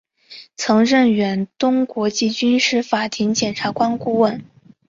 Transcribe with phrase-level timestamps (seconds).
[0.55, 4.43] 曾任远东国际军事法庭检察官顾问。